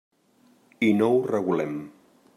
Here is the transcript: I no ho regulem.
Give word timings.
I 0.87 0.89
no 1.01 1.11
ho 1.13 1.21
regulem. 1.35 1.77